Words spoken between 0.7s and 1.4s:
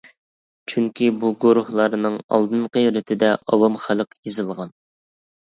چۈنكى بۇ